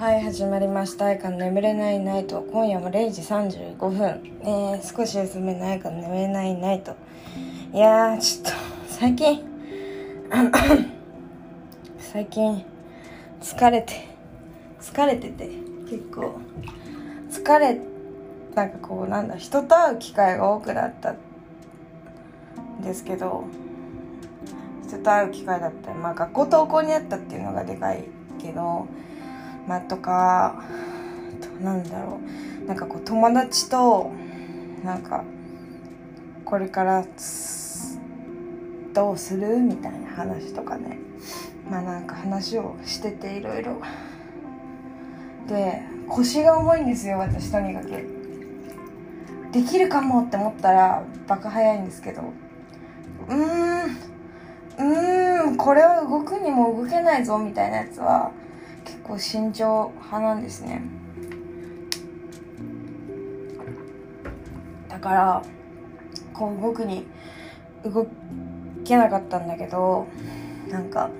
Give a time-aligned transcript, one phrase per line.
[0.00, 3.98] はい始まりました「愛か眠れないナイト」今夜も0時35分、
[4.40, 6.94] えー、少し休めないか眠れないナイト。
[7.70, 8.50] いやーちょっと
[8.88, 9.44] 最近
[12.00, 12.64] 最近
[13.42, 13.92] 疲れて
[14.80, 15.50] 疲れてて
[15.90, 16.32] 結構
[17.28, 17.78] 疲れ
[18.54, 21.18] なんかこうなんだ人と会う機会が多くなったん
[22.82, 23.44] ですけど
[24.88, 28.04] 人と会う機会だったりまあ学校登校にあったっていうのがでかい
[28.40, 28.86] けど
[29.66, 30.62] まあとか
[31.62, 32.18] なんだろ
[32.64, 32.66] う。
[32.66, 34.10] なんかこう友達と
[34.84, 35.24] なんか
[36.44, 37.04] これから
[38.92, 39.56] どうする？
[39.58, 40.98] みたいな話とかね。
[41.70, 43.80] まあなんか話をしてていろいろ。
[45.48, 47.88] で腰が重いんですよ私とにかく。
[49.52, 52.22] できるかもって思ったらバカ早いんですけど。
[53.28, 54.10] うーん
[54.78, 58.32] うーんこれは動くにも動けないぞみたいなやつは
[59.00, 60.82] 結構慎重派なんですね。
[64.88, 65.42] だから
[66.34, 67.06] こう動くに
[67.84, 68.06] 動
[68.84, 70.06] けなかったんだけど
[70.68, 71.10] なんか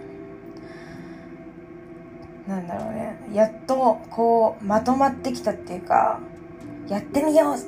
[2.47, 3.17] なんだろうね。
[3.33, 6.20] やっとこうまとまってきたっていうか
[6.89, 7.58] やってみようっ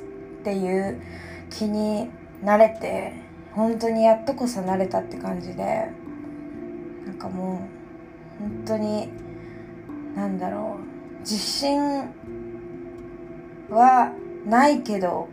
[0.43, 1.01] ていう
[1.49, 2.09] 気に
[2.43, 3.13] なれて
[3.53, 5.89] 本当にやっとこそ慣れたって感じで
[7.05, 7.67] なんかも
[8.39, 9.09] う本当に
[10.15, 11.19] なんだろう。
[11.21, 11.79] 自信
[13.69, 14.11] は
[14.45, 15.29] ないけど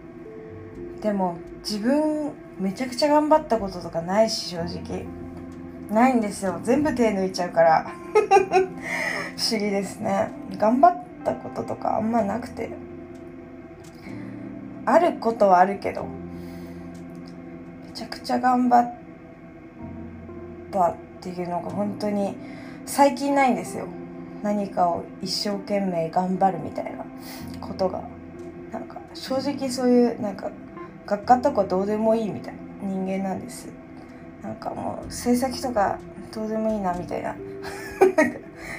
[1.02, 5.06] でも自分めちゃくちゃ頑張ったこととかないし正直。
[5.90, 6.60] ないんですよ。
[6.62, 7.86] 全部手抜いちゃうから。
[9.36, 10.30] 不思議ですね。
[10.56, 12.70] 頑張ったこととかあんまなくて。
[14.86, 16.04] あることはあるけど
[17.86, 18.94] めちゃくちゃ頑張っ
[20.70, 22.36] たっていうのが本当に
[22.86, 23.86] 最近ないんですよ。
[24.42, 27.04] 何かを一生懸命頑張るみたいな
[27.60, 28.02] ことが
[28.72, 30.50] なんか正直そういうなんか
[31.06, 33.68] 学科とかどうでもいいみたいな人間なんです。
[34.42, 35.98] なんかもう成績とか
[36.32, 37.36] どうでもいいなみたいな。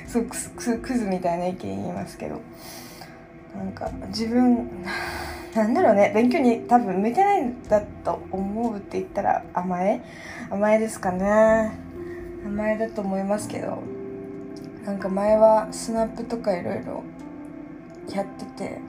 [0.08, 2.42] そうクズクズみたいな意見言いますけど。
[3.56, 4.70] なんか自分
[5.54, 6.12] なんだろうね。
[6.16, 10.02] 勉強に多分向いてないんだと思うって言ったら甘え？
[10.50, 11.72] 甘えですかね。
[12.46, 13.84] 甘えだと思いますけど。
[14.86, 17.04] なんか前はスナップとかいろいろ
[18.14, 18.82] やってて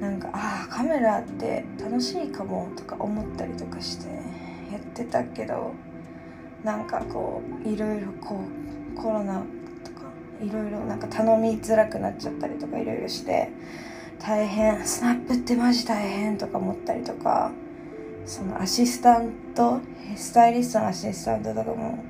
[0.00, 4.08] なんかああカメラって楽しいかもとか思ったりとかして
[4.70, 5.74] やってたけど
[6.62, 8.40] なんかこういろいろこ
[8.94, 9.42] うコロナ
[9.84, 10.10] とか
[10.42, 13.50] いろいろなんか頼みづらくなっちゃったりとかいろいろして
[14.18, 17.52] 大変スナップってマジ大変とか思ったりとか
[18.26, 19.80] そのアシスタント
[20.16, 22.04] スタイリストのアシスタントとかも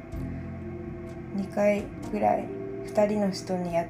[1.36, 2.57] 2回ぐらい
[2.92, 3.86] 2人の人にやっ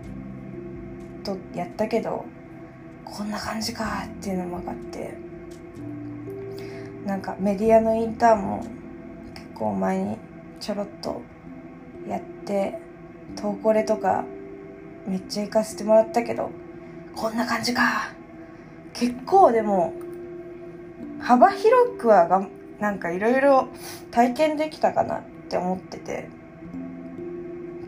[1.25, 2.25] とやったけど
[3.05, 5.29] こんな感じかっていうのも分かって。
[7.09, 8.63] なんかメディアのインターンも
[9.35, 10.19] 結構前に
[10.61, 11.23] ちょろっと
[12.07, 12.79] やって
[13.35, 14.27] 投稿レとか
[15.07, 16.51] めっちゃ行かせてもらったけど
[17.17, 18.13] こんな感じか
[18.93, 19.95] 結構でも
[21.19, 22.47] 幅広くはが
[22.79, 23.69] なんかいろいろ
[24.11, 26.29] 体験できたかなって思ってて。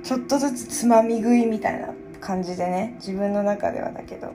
[0.03, 1.88] ちょっとずつつまみ食いみたいな
[2.21, 4.33] 感じでね自分の中ではだけど、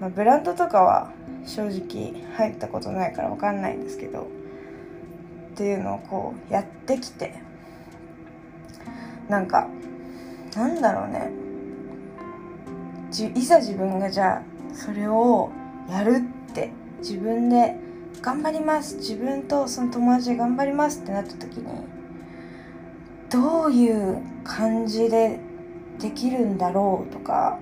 [0.00, 1.12] まあ、ブランドとかは
[1.46, 4.28] 正直入ったことないから分かんないんですけど。
[5.50, 7.34] っていうのをこうやってきて。
[9.28, 9.68] なんか
[10.56, 11.30] なんだろうね。
[13.34, 14.42] いざ自分がじゃあ
[14.74, 15.50] それを
[15.90, 16.72] やるって。
[17.00, 17.76] 自分で
[18.20, 18.96] 頑張ります。
[18.96, 21.84] 自分とその友達で頑張りますってなった時に
[23.30, 25.38] どういう感じで
[25.98, 27.58] できるんだろうとか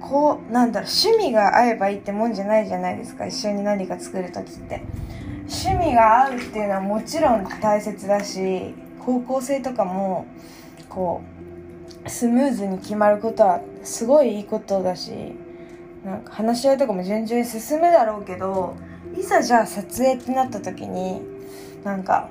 [0.00, 4.82] こうなんだろう趣味が合えばいいってもんじゃないじゃないですか一緒に何か作る時って。
[5.50, 10.26] 趣味が合うっていうのはもちろん大切だし高校生とかも
[10.90, 11.22] こ
[12.04, 15.10] うスムーズに決まることはすごいいいことだし
[16.04, 18.76] なんか話し合いとかも順々に進むだろうけど
[19.18, 21.22] いざじゃあ撮影ってなった時に
[21.82, 22.28] なんか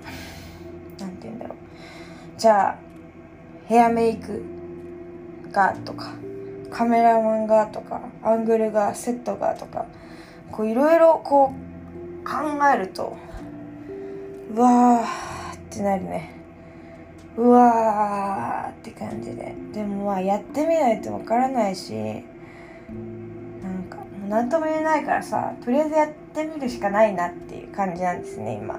[2.38, 2.78] じゃあ
[3.66, 4.44] ヘアメイク
[5.51, 6.13] がとか
[6.69, 9.88] カメラマンがとかアングルがセットがとか
[10.51, 12.34] こういろいろこう考
[12.74, 13.18] えると
[14.54, 16.34] うわーってなるね。
[17.36, 19.54] うわーって感じで。
[19.74, 22.10] でもまあやってみないとわからないしな
[23.69, 23.98] んか
[24.30, 28.75] 何とも言えないからさとりあえずやってみるしかないなっていう感じなんですね今。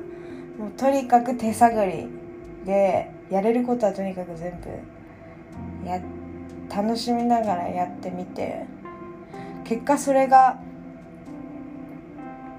[0.58, 2.08] もうとにかく手探り
[2.64, 6.00] でやれることはとにかく全部や
[6.74, 8.66] 楽しみながらやってみて
[9.64, 10.58] 結果それが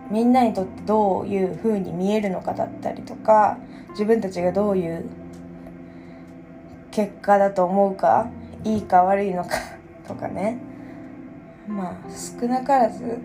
[0.10, 3.57] みんなにとってどういう風に見えるのかだったりとか
[3.92, 5.10] 自分たちがどういう
[6.92, 8.30] 結果だと思うか
[8.63, 9.51] いいか悪いのか
[10.07, 10.57] とかね。
[11.68, 13.19] まあ少なからず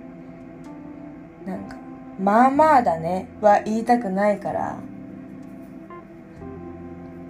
[1.47, 1.77] なんか
[2.21, 4.77] まあまあだねは言いたくないから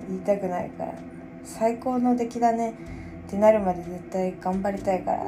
[0.08, 0.94] 言いたくないから
[1.42, 2.74] 最高の出来だね
[3.26, 5.24] ってなるまで絶対頑張りたいから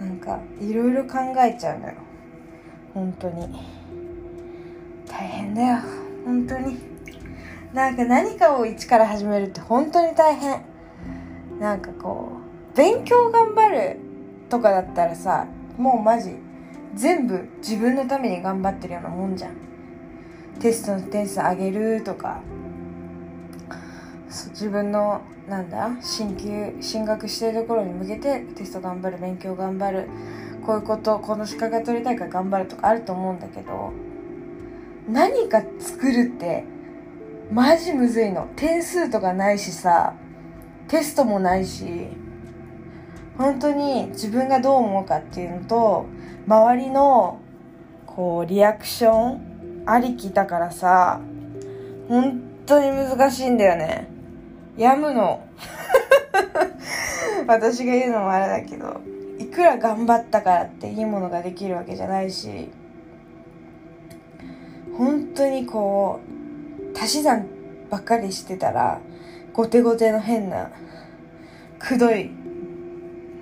[0.00, 1.94] なんかいろいろ考えちゃうのよ。
[2.92, 3.48] 本当に。
[5.08, 5.78] 大変だよ
[6.24, 6.78] 本当に。
[7.72, 10.62] なんか何かを一から始めるって本当に大変。
[11.58, 12.32] なんかこ
[12.74, 13.98] う勉強頑張る
[14.50, 15.46] とかだったらさ
[15.78, 16.36] もうマジ
[16.94, 19.56] 全部自分のために頑張ってるようなもんじゃん。
[20.60, 22.40] テストの点数上げるとか
[24.28, 30.08] 自分のなんだ進級進学しているところに向けてテスト頑張る勉強頑張る
[30.64, 33.92] こういうことこの資格が取りたいから頑張るとかあると思うんだけど
[35.08, 36.64] 何か作るって
[37.52, 38.48] マジむずいの。
[38.56, 40.14] 点数とかないしさ
[40.88, 42.08] テストもないし
[43.38, 46.06] 本当に自分がどう思うかっていうのと
[46.48, 47.40] 周りの
[48.06, 51.20] こうリアクションありきだからさ
[52.08, 54.15] 本当に難しいんだよね。
[54.76, 55.46] やむの。
[57.46, 59.00] 私が言うのもあれだけど
[59.38, 62.68] いくら頑張ったからっていいものができるわけじゃないし
[64.96, 66.20] 本当にこ
[66.94, 67.46] う足し算
[67.90, 69.00] ばっかりしてたら
[69.52, 70.70] 後手後手の変な
[71.78, 72.30] くどい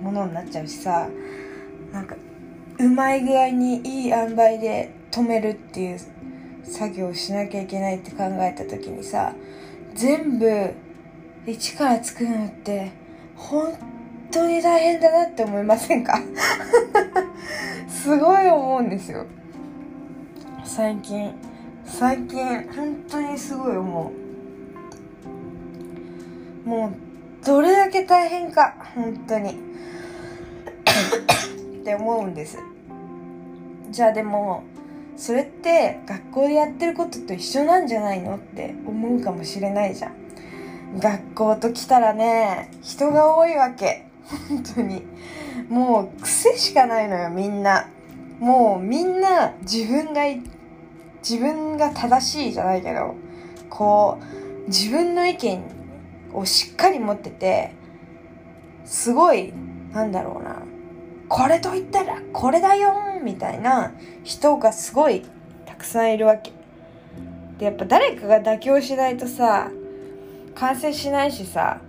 [0.01, 1.07] ものになっちゃうしさ
[1.91, 2.15] なんか
[2.77, 5.99] うまい具合にいい塩梅で止めるっていう
[6.63, 9.33] 作業をしなきゃいけないって考えた時にさ
[9.93, 10.73] 全部
[11.45, 12.91] 一から作るのって
[13.35, 13.73] 本
[14.31, 16.19] 当に大変だなって思いませんか？
[17.87, 19.25] すごい思うんですよ。
[20.63, 21.33] 最近。
[21.85, 22.43] 最近
[22.75, 24.11] 本当にすごい思
[26.65, 26.69] う。
[26.69, 29.51] もうどれだけ大変か本当に。
[31.81, 32.57] って思うんです。
[33.91, 34.63] じゃあでも
[35.15, 38.37] それって学校でやってることと一緒なんじゃないの？
[38.37, 40.13] って思うかもしれないじゃん。
[40.99, 44.07] 学校と来たらね人が多いわけ。
[44.49, 45.03] 本当に。
[45.69, 47.87] もう癖しかないのよみんな。
[48.39, 50.21] もうみんな自分が
[51.19, 53.15] 自分が正しいじゃないけど
[53.69, 54.19] こ
[54.65, 55.63] う自分の意見
[56.33, 57.73] をしっかり持ってて
[58.83, 59.53] すごい
[59.93, 60.63] なんだろうな。
[61.27, 62.93] これと言ったらこれだよ
[63.23, 63.93] みたいな
[64.23, 65.25] 人がすごい
[65.65, 66.51] たくさんいるわけ。
[67.57, 69.71] でやっぱ誰かが妥協しないとさ
[70.55, 71.79] 完成しないしさ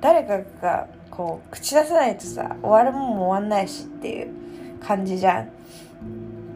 [0.00, 4.30] 誰かがこう口出さないとさ終わるもんも終わんないしっていう
[4.80, 5.50] 感じじゃん。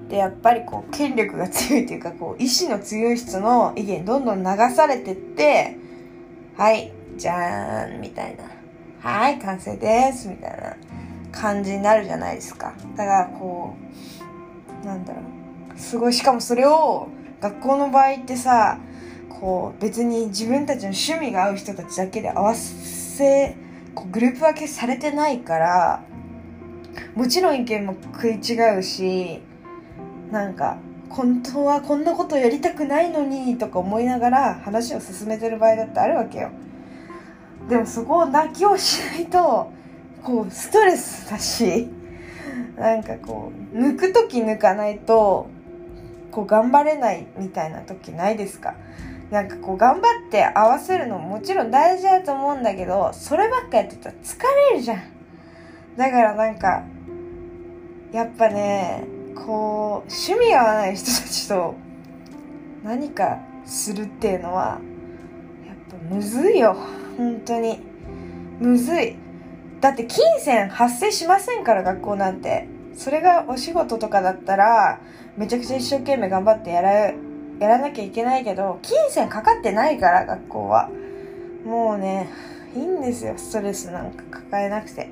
[0.09, 4.45] でやっぱりこう権力が強いというかこう意志の強い人の意見どんどん流
[4.75, 5.77] されてって
[6.57, 8.45] はいじゃーんみたいな。
[9.01, 10.77] はい完成ですみたいな
[11.31, 12.73] 感じになるじゃないですか。
[12.97, 13.75] だからこ
[14.83, 15.79] うなんだろう。
[15.79, 17.09] すごいしかもそれを
[17.41, 18.79] 学校の場合ってさ
[19.45, 23.55] こう別に自分たちの趣味が合う人たちだけで合わせ
[23.95, 26.03] こうグループ分けされてないから
[27.15, 29.43] もちろん意見も食い違うし
[30.31, 30.79] なんか
[31.11, 36.51] 本当はこんなことやりたくないのにとか思いながら話を進めてる場合だってあるわけよ。
[37.69, 39.71] でもそこを泣きをしないと
[40.23, 41.91] こうストレスだし
[42.79, 45.51] なんかこう抜く時抜かないと
[46.31, 48.75] こう頑張れないみたいな時ないですか？
[49.31, 54.39] なんかこう頑張って合わせるのももちろん大事だと思うんだけどそればっかやってたら疲
[54.73, 55.03] れるじゃん。
[55.97, 56.85] だからなんか
[58.13, 59.05] やっぱね
[59.35, 61.75] こう趣味合わない人たちと
[62.83, 64.81] 何かするっていうのは
[65.67, 66.77] やっぱむずいよ。
[67.17, 67.81] 本当に。
[68.61, 69.17] むずい。
[69.81, 72.69] だって金銭発生しませんから学校なんて。
[72.97, 75.01] それがお仕事とかだったら
[75.37, 77.13] めちゃくちゃ一生懸命頑張ってやら
[77.61, 80.91] やらなきゃいけないけど金銭かかってないから学校は。
[81.65, 82.29] もうね
[82.75, 83.35] いいんですよ。
[83.37, 85.11] ストレスなんか抱えなくて。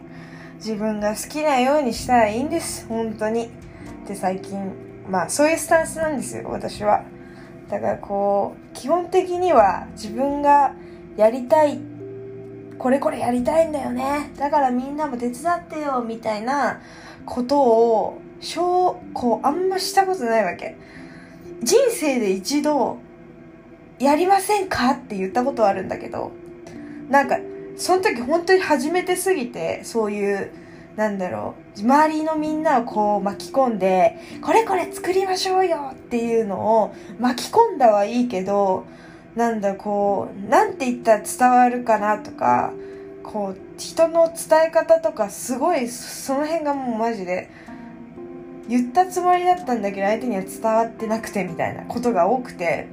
[0.56, 2.86] 自分が好きなようにしたらいいんです。
[2.86, 3.46] 本当に。
[3.46, 3.48] っ
[4.06, 4.72] て最近
[5.08, 7.04] まあそういうスタンスなんですよ私は。
[7.68, 10.74] だからこう基本的には自分が
[11.16, 11.80] やりたい
[12.78, 14.32] これこれやりたいんだよね。
[14.36, 16.80] だからみんなも手伝ってよみたいな
[17.24, 20.76] ことを小こうあんましたことないわけ。
[21.62, 22.98] 人生で一度
[23.98, 24.92] やりませんか？
[24.92, 26.32] って言ったことはあるんだけど
[27.08, 27.38] なんか
[27.76, 30.50] その時本当に初めてすぎてそういう
[30.96, 38.84] なんだろう周りのみんなをこう巻き込んでこれこれ作りましょうよっていうのを巻き込んだはいいけど
[39.34, 42.72] なんだこうなんて言ったら伝わるかなとか
[43.22, 47.48] こう人の伝え方とかすごいその辺がもうマジで
[48.72, 52.88] 言ったつもりだったんだけど相手には伝わってなくてみたいなことが多くて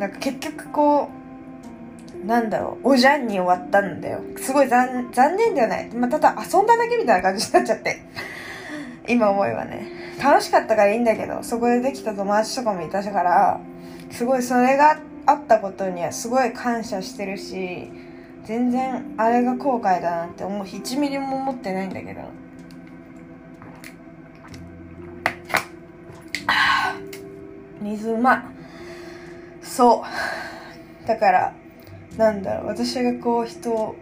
[0.00, 1.08] なんか結局こ
[2.24, 4.20] うなんだろうおじゃんに終わったんだよ。
[4.36, 8.02] すごい残念ではない、まあ、ただ遊んだだけみたいな感じになっちゃって。
[9.06, 9.86] 今思えばね。
[10.20, 13.60] 楽しかったからいいんだけどそこでできた友達とかもいたから
[14.10, 17.92] すごいそれがあったことにはすごい感謝してるし
[18.44, 20.66] 全然あれが後悔だなって思う。
[20.66, 22.22] 1ミリも思ってないんだけど。
[27.86, 28.50] 水うま
[29.62, 30.04] そ
[31.04, 31.06] う。
[31.06, 31.54] だから
[32.16, 32.66] なんだろう。
[32.66, 33.94] 私がこう人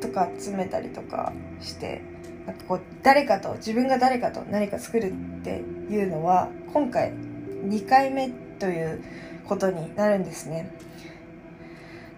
[0.00, 2.02] とか集めたりとかして
[2.46, 5.14] なんかこう誰かと自分が誰かと何か作るっ
[5.44, 9.02] ていうのは今回2回目という
[9.46, 10.70] ことになるんですね。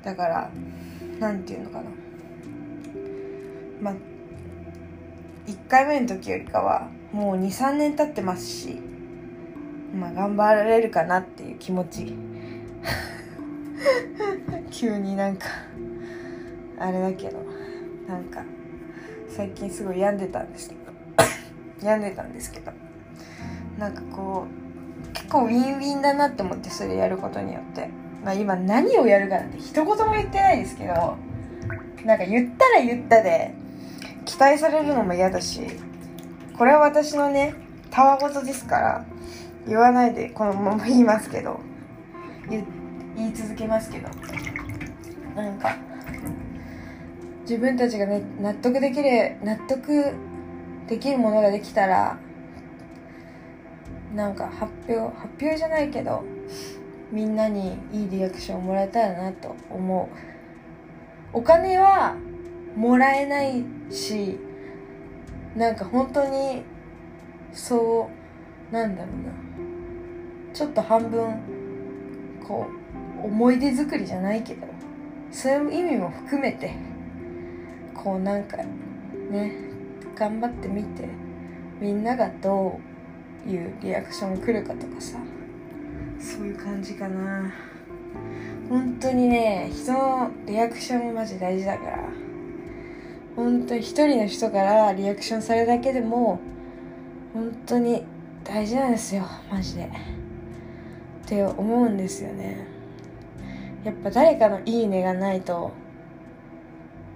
[0.03, 0.51] だから
[1.19, 1.85] 何て言うのかな。
[3.81, 3.95] まあ
[5.47, 8.81] 1回目の時よりかはもう23年経ってますし
[9.95, 12.15] まあ頑張られるかなっていう気持ち。
[14.71, 15.47] 急になんか
[16.79, 17.39] あれだけど
[18.09, 18.43] なんか
[19.29, 20.81] 最近すごい病んでたんですけど。
[21.83, 22.73] 病んでたんですけど。
[23.79, 24.47] なんかこ
[25.09, 27.89] う結構ウィンウィンだなって思ってそれやることによって。
[28.25, 31.17] まあ今何をやるかなんて一言も言ってないですけど。
[32.05, 33.55] なんか言ったら言ったで
[34.27, 35.63] 期待されるのも嫌だし
[36.57, 37.55] これは私のね
[37.91, 39.05] たわごとですから。
[39.67, 41.61] 言わないでこのまま言いますけど。
[43.17, 44.09] 言い続けますけど。
[45.35, 45.77] なんか
[47.43, 50.15] 自分たちが、ね、納得できる納得
[50.89, 52.19] できるものができたら
[54.15, 56.23] なんか発表発表じゃないけど
[57.11, 60.35] みんなにいいリアクションをもらえたらなと思う。
[61.37, 62.15] お金は
[62.77, 64.39] もらえないし
[65.57, 66.63] なんか本当に
[67.53, 68.24] そう
[68.71, 69.33] なんだろうな。
[70.53, 71.41] ちょっと半分
[72.47, 72.67] こ
[73.23, 74.67] う思い出作りじゃないけど
[75.33, 76.75] そういう意味も含めて
[77.95, 79.53] こうなんかね
[80.15, 81.09] 頑張ってみて
[81.81, 82.79] みんながど
[83.47, 85.19] ういうリアクション来るかとかさ
[86.21, 87.53] そういう感じかな。
[88.69, 92.09] 本当にね人のリアクションもマジ大事だから。
[93.37, 96.39] 本当に一人の人からリアクションされるだけでも
[97.33, 98.05] 本当に
[98.45, 99.85] 大事なんですよマジで。
[99.85, 99.89] っ
[101.27, 102.67] て思うんですよね。
[103.83, 105.73] やっぱ誰かのいいねがないと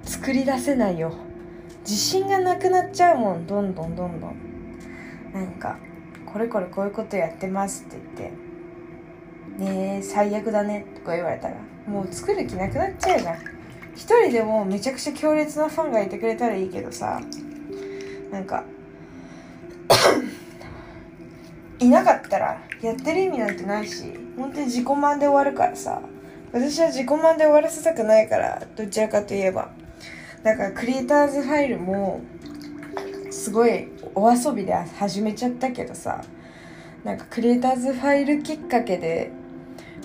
[0.02, 1.12] 作り出せないよ。
[1.80, 4.37] 自信がなくなっちゃうもんどんどんどんどん。
[5.32, 5.78] なんか
[6.26, 8.49] これこれこういうことやってますって言って。
[9.58, 11.56] ねえ最悪だねとか言われたら
[11.87, 13.37] もう作る気なくなっちゃうじゃん。
[13.94, 17.20] 一人でもめちゃくちゃ強烈なファンがいてくれたらいいけどさ
[18.30, 18.62] なんか
[21.78, 26.00] いなかったらやってる意味なんてないし本当に自己満で終わるからさ。
[26.50, 29.70] 私は自己満で終わらせたくないからどちらかといえば。
[30.42, 32.20] だからクリエイターズファイルも
[33.30, 36.25] すごいお遊びで始めちゃったけどさ。
[37.04, 39.30] なんかクリエイターズファイルきっかけで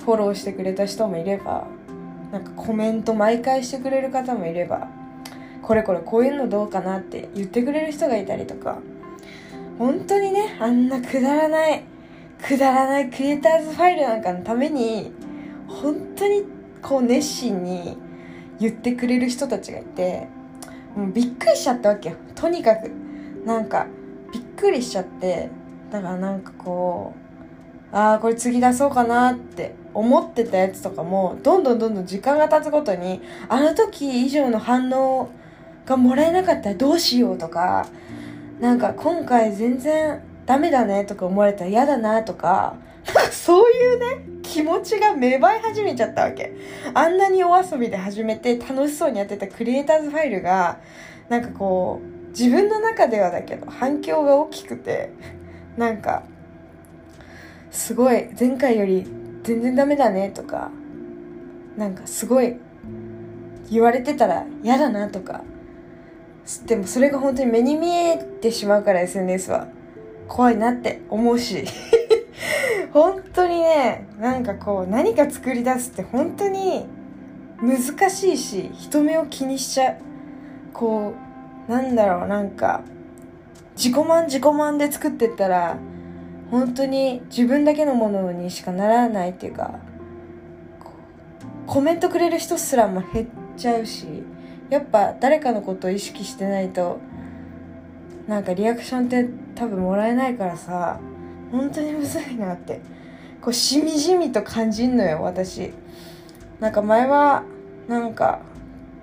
[0.03, 1.67] フォローしてくれた人もいれば。
[2.31, 4.89] なんかコメント毎回してくれる方もいれば。
[5.61, 8.79] これこれこういうのどうかなって言ってくれる人がいたりとか。
[9.77, 11.83] 本当にねあんなくだらない
[12.45, 15.11] くだらないクリエイターズファイルなんかのために
[15.67, 16.43] 本当に
[16.81, 17.97] こう熱心に
[18.59, 20.27] 言ってくれる人たちがいて
[20.95, 22.15] もうびっくりしちゃったわけよ。
[22.35, 22.91] とにかく。
[23.45, 23.87] なんか
[24.31, 25.49] びっくりしちゃって
[25.91, 27.13] だからなんかこ
[27.91, 35.29] うああこれ次出そうかなって思ってたやつとかもどんどんどんどん時間が経つごとにあの時以上の反応
[35.85, 37.85] がもらえなかったらどうしようとか
[38.63, 42.77] なんか今回全然ダメだねとか思われたら嫌だなとか
[43.29, 46.53] そういうね気持ちが芽生え始めちゃったわけ。
[46.93, 50.79] あんなにお遊びで始めて楽しそうにやってたクリエイターズファイルが
[51.27, 55.11] なんかこう自分の中ではだけど反響が大きくて
[55.75, 56.23] なんか
[57.69, 59.05] すごい前回より
[59.43, 60.71] 全然ダメだねとか
[61.75, 62.55] なんかすごい
[63.69, 65.43] 言われてたら嫌だなとか
[66.65, 69.67] でもそれが本当に目に見えてしまうから SNS は。
[70.27, 71.65] 怖いなって思うし。
[72.91, 76.85] 本当にねなんかこう何か作り出すって本当に
[77.59, 79.95] 難しいし人目を気にしちゃう。
[80.73, 81.13] こ
[81.67, 82.81] うなんだろうなんか
[83.75, 85.77] 自己満自己満で作ってったら
[86.51, 89.79] 本当に自分だけのものにしかならないっていうか
[91.65, 94.22] コメントくれる人すらも減っちゃうし。
[94.73, 96.99] やっぱ誰かのことを意識してないと
[98.27, 100.99] なんかリアクションって多分もらえないからさ
[101.51, 102.81] 本当にむずいなって。
[103.43, 105.73] こうしみじみと感じんのよ私。
[106.61, 107.43] なんか前は
[107.89, 108.39] なんか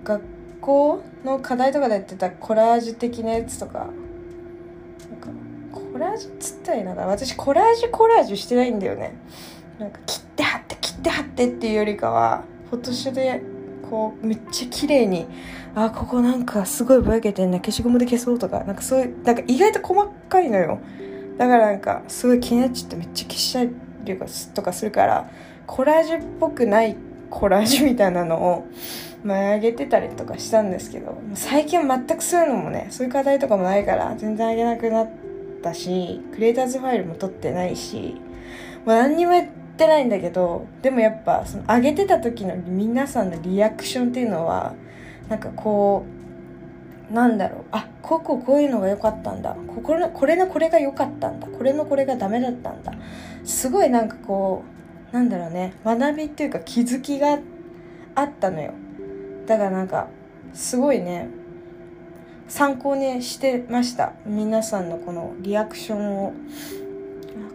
[0.03, 0.25] 学
[0.63, 3.79] 校の課題とかでやってたコラージュ的なやつとか。
[3.79, 5.29] なんか
[5.73, 7.07] コラージュっつったらいいのかな。
[7.09, 9.15] 私コラージュコラージュしてないんだよね。
[9.79, 13.43] なんか切って貼って切って貼ってっていうよりかはフォトショーで
[13.91, 15.27] こうめっちゃ綺麗に
[15.75, 20.81] あここなんかすごいぼやけてんな消しゴムで消そうとかなんかそういうなんか意外と細かいのよ。
[21.37, 24.19] だからなんかすごい気になっちゃってめっちゃ消したり
[24.55, 25.31] とかするから
[25.67, 26.97] コラージュっぽくない
[27.31, 28.67] コラージュみたいなのを
[29.25, 35.11] 前上げてたりとかしたんですけど最近全くそういうのもねそういう課題とかもないから全然上げなくなっ
[35.63, 38.21] たしクリエイターズファイルも取ってないし
[38.85, 39.47] もう何にもや
[39.81, 44.75] ってないんだけどでもやっぱその上げてた時の皆さんのリアクションっていうのは
[45.31, 46.05] なんかこ
[47.11, 49.57] うなんだろうあこここういうのが良かったんだ。
[49.67, 51.49] ここのこれのこれが良かったんだ。
[51.49, 52.93] これのこれがダメだったんだ。
[53.45, 54.65] すごいなんかこ
[55.13, 55.73] うなんだろうね。
[55.85, 57.39] 学びっていうか気づきが
[58.15, 58.75] あったのよ。
[59.47, 60.09] だからなんか
[60.53, 61.29] すごいね。
[62.49, 64.13] 参考にしてました。
[64.27, 66.33] 皆さんのこのリアクションを。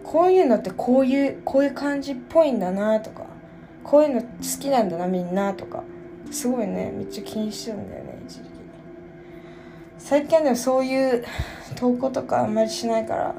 [0.06, 3.26] こういうのってこういうこういう感じっぽいんだなとか
[3.82, 4.28] こういうの好
[4.60, 5.82] きなんだなみんなとか
[6.30, 8.46] すごいねめっちゃ気にしてるんだよね一時期。
[9.98, 11.24] 最近はでもそういう
[11.74, 13.34] 投稿とかあんまりしないから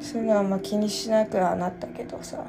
[0.00, 2.44] そういうのはあんま気にしなくはなったけどさ。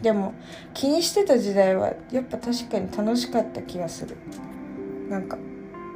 [0.00, 0.32] でも
[0.74, 4.16] 気にしてた時代はやっぱ確かに楽しかった気がする。
[5.10, 5.36] なんか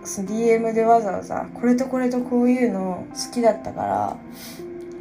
[0.04, 4.16] DM でわざわざこれとこれとこういうの好きだったから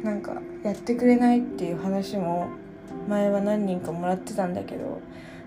[0.02, 2.48] なんかやってくれないっていう話も
[3.08, 5.00] 前は何人かもらってたんだけど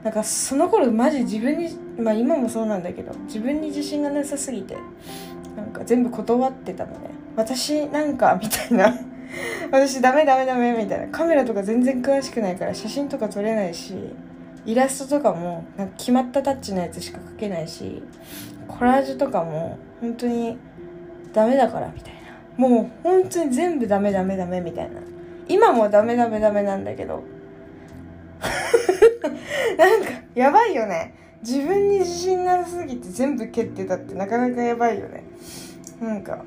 [0.04, 4.78] なんかその頃マジ自分にまあ今もそうなんだけど自分に自信がなさすぎて
[5.56, 7.10] なんか全部断ってたのね。
[7.36, 8.94] 私なんかみたいな
[9.72, 13.94] 私ダメダメダメみたいなカメラとか全然詳しくないから写真とか撮れないし
[14.66, 18.02] イラストとかもなんか決まったタッチのやつしか描けないし
[18.68, 20.58] コラージュとかも本当に
[21.34, 22.25] ダメだからみたいな。
[22.58, 25.02] もう本当に全部ダメダメダメみたいな。
[25.48, 27.24] 今もダメダメダメなんだけど。
[29.78, 31.14] なんかやばいよね。
[31.42, 35.24] 自分に自信なさすぎて全部蹴ってたってなかなかやばいよね。
[36.02, 36.44] なんか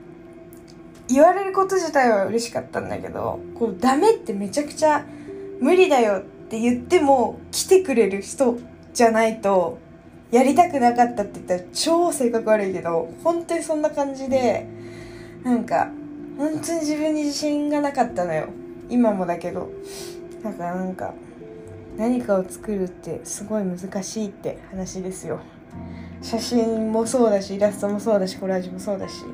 [1.08, 5.04] 言われること自体は嬉しかったんだけどこうダメってめちゃくちゃ
[5.60, 8.58] 無理だよって言っても来てくれる人
[8.92, 9.78] じゃないと
[10.30, 14.66] やりたくなかったって言ったら超性格悪いけど本当にそんな感じで
[15.44, 15.90] なんか
[16.36, 18.48] 本当に自分に自信がなかったのよ。
[18.88, 19.70] 今もだけど。
[20.42, 21.14] だからなんか
[21.96, 25.40] 何かを作るってすごい難しいって話ですよ。
[26.22, 29.24] 写真もそうだしイラストもそうだしコラージュもそうだし。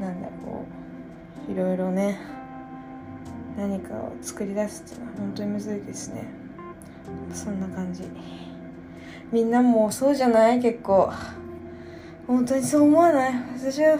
[0.00, 0.64] なんだこ
[1.48, 2.18] ういろいろね
[3.56, 6.24] 何かを作り出すっていうのは本当にむずいですね。
[7.32, 8.04] そんな感じ。
[9.32, 10.60] みんなもそうじゃない？
[10.60, 11.12] 結構。
[12.26, 13.34] 本当にそう思わない？
[13.56, 13.98] 私は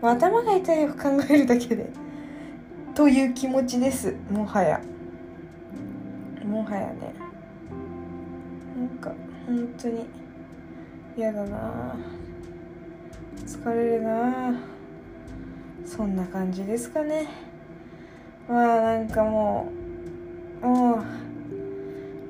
[0.00, 1.90] もう頭が痛いよ考えるだけで。
[2.94, 4.14] という気持ちです。
[4.30, 4.80] もはや。
[6.44, 7.14] もはやね。
[8.76, 9.12] なんか
[9.46, 10.06] 本当に
[11.16, 11.96] 嫌だな。
[13.44, 14.54] 疲れるな。
[15.84, 17.28] そんな感じですかね。
[18.48, 19.68] まあなんかも
[20.62, 21.02] うも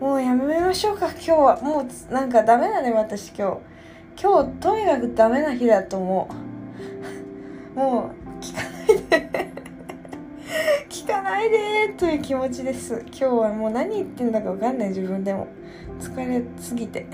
[0.00, 1.06] うもうやめましょうか。
[1.10, 1.60] 今日は。
[1.62, 3.60] もうなんかダメだね私今
[4.16, 4.22] 日。
[4.22, 6.55] 今日とにかくダメな日だと思う。
[7.76, 9.52] もう聞かないで。
[10.88, 13.04] 聞かないでという気持ちです。
[13.08, 14.88] 今日はもう何言ってんだか分かんない。
[14.88, 15.46] 自分でも。
[16.00, 17.06] 疲れすぎて。